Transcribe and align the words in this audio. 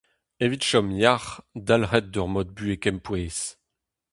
Evit 0.43 0.63
chom 0.69 0.87
yac'h, 1.01 1.31
dalc'hit 1.65 2.07
d'ur 2.11 2.27
mod 2.33 2.49
buhez 2.55 2.81
kempouez. 2.83 3.37